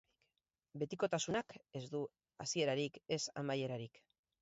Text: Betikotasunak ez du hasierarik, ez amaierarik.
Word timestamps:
Betikotasunak 0.83 1.55
ez 1.81 1.83
du 1.93 2.03
hasierarik, 2.47 3.01
ez 3.21 3.25
amaierarik. 3.45 4.07